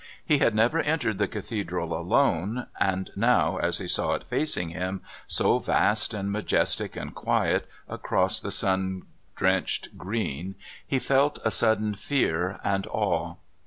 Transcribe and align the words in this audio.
He 0.25 0.39
had 0.39 0.55
never 0.55 0.79
entered 0.79 1.19
the 1.19 1.27
Cathedral 1.27 1.95
alone, 1.95 2.65
and 2.79 3.11
now, 3.15 3.57
as 3.57 3.77
he 3.77 3.87
saw 3.87 4.13
it 4.15 4.23
facing 4.23 4.69
him, 4.69 5.01
so 5.27 5.59
vast 5.59 6.11
and 6.11 6.31
majestic 6.31 6.95
and 6.97 7.13
quiet, 7.13 7.69
across 7.87 8.39
the 8.39 8.49
sun 8.49 9.03
drenched 9.35 9.95
green, 9.99 10.55
he 10.87 10.97
felt 10.97 11.37
a 11.45 11.51
sudden 11.51 11.93
fear 11.93 12.59
and 12.63 12.87
awe. 12.87 13.35